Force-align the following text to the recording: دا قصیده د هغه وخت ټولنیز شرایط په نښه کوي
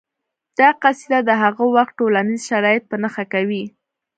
دا 0.59 0.69
قصیده 0.81 1.19
د 1.25 1.31
هغه 1.43 1.63
وخت 1.75 1.93
ټولنیز 1.99 2.41
شرایط 2.49 2.83
په 2.91 2.95
نښه 3.03 3.23
کوي 3.33 3.63